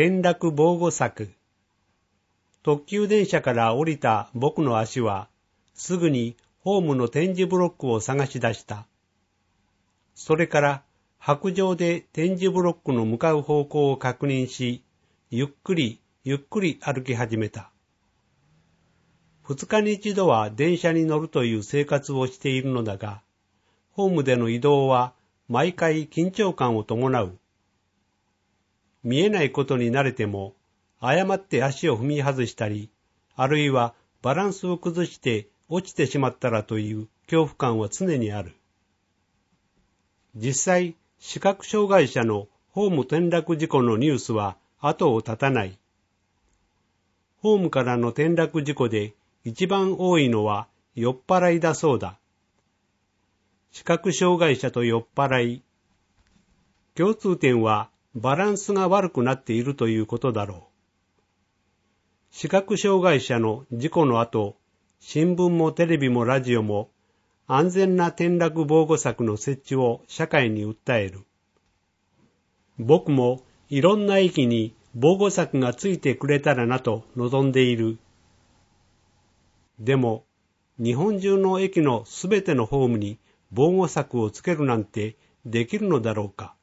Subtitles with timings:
[0.00, 1.32] 転落防護柵。
[2.62, 5.28] 特急電車から降りた僕の足は、
[5.74, 8.86] すぐにホームの展示ブロックを探し出した。
[10.14, 10.82] それから
[11.18, 14.84] 白状で展示ブロックの向かう方向を確認し、
[15.30, 17.72] ゆっくりゆっくり歩き始めた。
[19.42, 23.20] 二日に一度は電車に乗るという生活をしているのだが、
[23.90, 25.12] ホームでの移動は
[25.48, 27.36] 毎回緊張感を伴う。
[29.04, 30.54] 見えないことに慣れても、
[31.00, 32.90] 誤って足を踏み外したり、
[33.36, 38.54] あるいはバランスを崩して落ちてしまったらという恐怖感は常にある。
[40.34, 45.78] 実際、視覚障害者のホーム転落事故のニュースは後を絶たない。
[47.40, 52.18] ホームからの転落事故で一番多いのは酔っ払いだそうだ。
[53.70, 55.62] 視覚障害者と酔っ払い。
[56.94, 60.58] 共通点はバランスが悪くなっているということだろう。
[62.30, 64.56] 視覚障害者の事故の後、
[65.00, 66.90] 新聞もテレビもラジオも
[67.46, 71.24] 安全な転落防護策の設置を社会に訴える。
[72.78, 77.98] 僕もいろんな駅に防護柵がついてくれたらなと望んでいる。
[79.78, 80.24] でも、
[80.78, 83.18] 日本中の駅のすべてのホームに
[83.50, 86.54] 防護柵をつけるなんてできるのだろうか。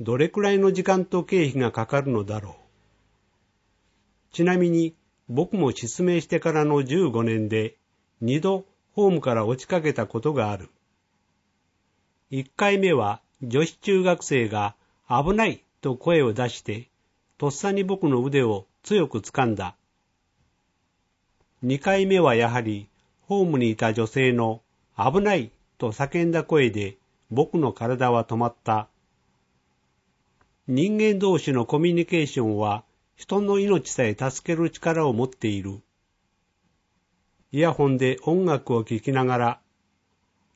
[0.00, 2.56] どれくらいの時間と経費がかかるのだろ
[4.32, 4.34] う。
[4.34, 4.94] ちなみに、
[5.28, 7.76] 僕も失明してからの15年で、
[8.20, 10.70] 二度ホームから落ちかけたことがある。
[12.30, 14.74] 一回目は女子中学生が
[15.08, 16.88] 危ないと声を出して、
[17.36, 19.76] とっさに僕の腕を強く掴んだ。
[21.62, 22.88] 二回目はやはり、
[23.22, 24.62] ホームにいた女性の
[24.96, 26.96] 危ないと叫んだ声で
[27.30, 28.88] 僕の体は止まった。
[30.70, 32.84] 人間同士のコミュニケーションは
[33.16, 35.80] 人の命さえ助ける力を持っている。
[37.52, 39.60] イヤホンで音楽を聴きながら、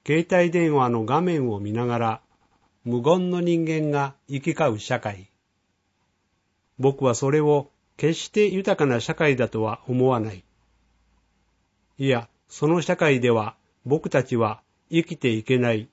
[0.07, 2.21] 携帯電話の画面を見ながら、
[2.85, 5.31] 無言の人間が行き交う社会。
[6.79, 10.45] 僕はそれを決して豊かな社会だとは思わない。
[11.97, 13.57] いや、その社会では
[13.87, 14.61] 僕たちは
[14.91, 15.89] 生きていけない。